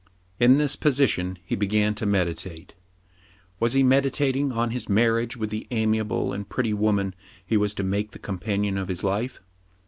[0.39, 2.73] In this position he began to meditate.
[3.59, 7.13] Was he meditating on his marriage with the amiable and pretty woman
[7.45, 9.41] he was to make the companion of his life